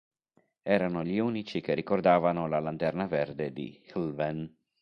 [0.63, 4.51] Erano gli unici che ricordavano la Lanterna Verde di H'Iven.